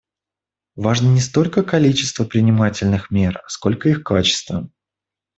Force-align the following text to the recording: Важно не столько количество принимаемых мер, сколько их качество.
Важно 0.75 1.09
не 1.09 1.19
столько 1.19 1.61
количество 1.61 2.25
принимаемых 2.25 3.11
мер, 3.11 3.43
сколько 3.45 3.87
их 3.87 4.01
качество. 4.03 4.67